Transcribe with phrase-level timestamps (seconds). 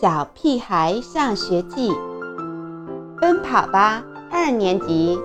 [0.00, 1.90] 小屁孩上学记》，
[3.20, 5.18] 奔跑吧二年级，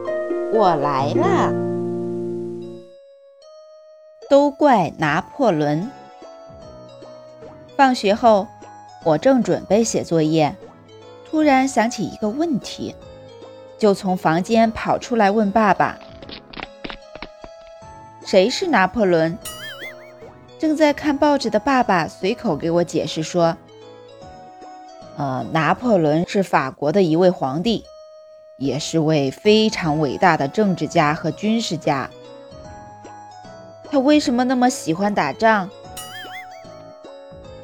[0.52, 1.54] 我来了。
[4.32, 5.92] 都怪拿破仑。
[7.78, 8.48] 放学后，
[9.04, 10.56] 我正准备写作业，
[11.30, 12.96] 突然想起一个问题，
[13.78, 16.00] 就从房间跑出来问爸爸
[18.26, 19.38] ：“谁是拿破仑？”
[20.58, 23.56] 正在看报纸的爸爸随口给我解释说。
[25.16, 27.86] 呃，拿破仑是法国的一位皇帝，
[28.58, 32.10] 也是位非常伟大的政治家和军事家。
[33.92, 35.70] 他为什么那么喜欢打仗？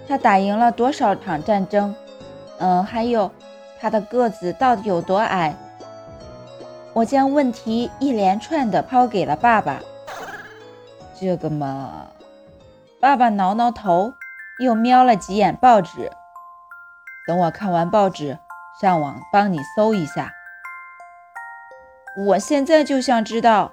[0.07, 1.95] 他打赢了多少场战争？
[2.59, 3.31] 嗯，还有
[3.79, 5.55] 他的个子到底有多矮？
[6.93, 9.79] 我将问题一连串的抛给了爸爸。
[11.19, 12.07] 这个嘛，
[12.99, 14.13] 爸爸挠挠头，
[14.59, 16.11] 又瞄了几眼报纸。
[17.29, 18.39] 等我看完报纸，
[18.81, 20.33] 上网帮你搜一下。
[22.25, 23.71] 我现在就想知道，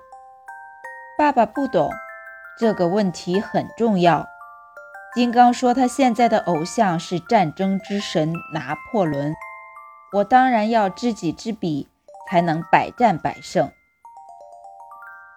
[1.17, 1.91] 爸爸不懂
[2.59, 4.27] 这个问题很重要。
[5.15, 9.35] 金刚说他现在的偶像是战争之神拿破仑，
[10.13, 11.89] 我当然要知己知彼，
[12.29, 13.73] 才能百战百胜。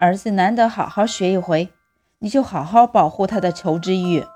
[0.01, 1.71] 儿子难得好好学一回，
[2.17, 4.27] 你就好好保护他的求知欲。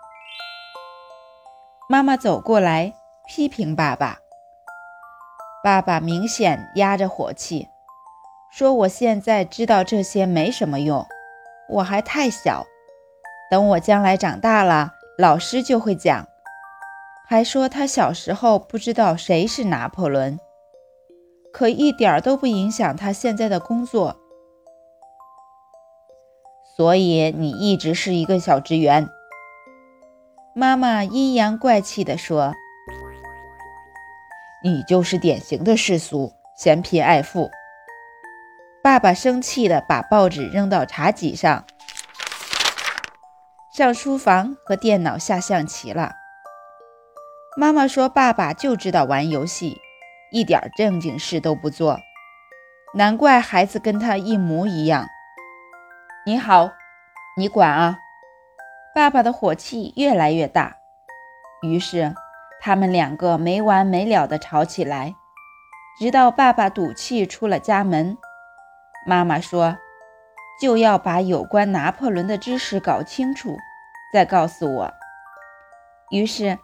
[1.89, 2.93] 妈妈走过来。
[3.25, 4.19] 批评爸爸，
[5.63, 7.69] 爸爸明显压着火气，
[8.51, 11.05] 说：“我现在知道这些没什么用，
[11.69, 12.65] 我还太小，
[13.49, 16.27] 等我将来长大了，老师就会讲。”
[17.25, 20.37] 还说他小时候不知道谁是拿破仑，
[21.53, 24.17] 可一点都不影响他现在的工作。
[26.75, 29.07] 所以你一直是一个小职员。”
[30.53, 32.53] 妈妈阴阳怪气地说。
[34.65, 37.51] 你就是典型的世俗，嫌贫爱富。
[38.81, 41.65] 爸爸生气地把报纸扔到茶几上，
[43.75, 46.13] 上书房和电脑下象棋了。
[47.57, 49.81] 妈妈说：“爸爸就知道玩游戏，
[50.31, 51.99] 一点正经事都不做，
[52.93, 55.05] 难怪孩子跟他一模一样。”
[56.25, 56.71] 你好，
[57.35, 57.99] 你管啊！
[58.95, 60.77] 爸爸的火气越来越大，
[61.61, 62.15] 于是。
[62.65, 65.15] 他们两个没完没了地吵起来，
[65.99, 68.17] 直到爸爸赌气出了家门。
[69.05, 69.77] 妈妈说
[70.61, 73.57] ：“就要把有关拿破仑的知识搞清楚，
[74.13, 74.93] 再告诉我。”
[76.09, 76.57] 于是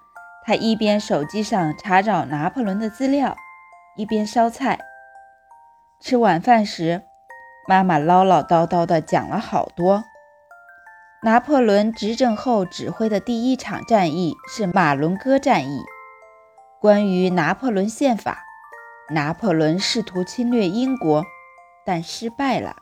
[0.46, 3.36] 他一边手机上查找拿破仑的资料，
[3.98, 4.80] 一边烧菜。
[6.00, 7.04] 吃晚饭时，
[7.68, 10.06] 妈妈唠唠叨叨地讲了好多。
[11.22, 15.84] 拿破仑执政后指挥的第一场战役是马伦哥战役。
[16.80, 18.44] 关于拿破仑宪法，
[19.10, 21.26] 拿破仑试图侵略英国，
[21.86, 22.78] 但失败了。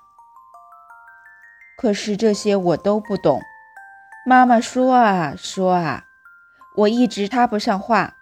[1.79, 3.41] 可是这些我都不懂。
[4.23, 6.03] 妈妈说啊说啊，
[6.75, 8.13] 我一直插不上话。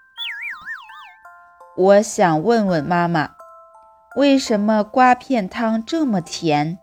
[1.75, 3.31] 我想问问妈妈，
[4.15, 6.79] 为什么瓜片汤这么甜？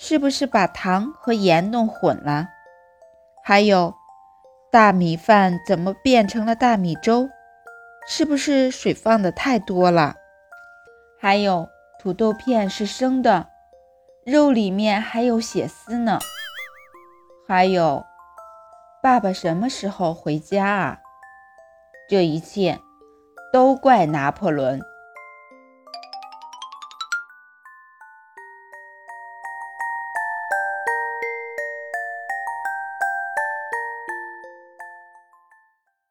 [0.00, 2.46] 是不是把糖和盐弄混了？
[3.42, 3.96] 还有，
[4.70, 7.28] 大米饭怎么变成了大米粥？
[8.06, 10.14] 是不是水放的太多了？
[11.20, 13.48] 还有，土豆片是生的，
[14.24, 16.20] 肉里面还有血丝呢。
[17.48, 18.06] 还有，
[19.02, 21.00] 爸爸什么时候回家啊？
[22.08, 22.78] 这一切
[23.52, 24.80] 都怪拿破仑。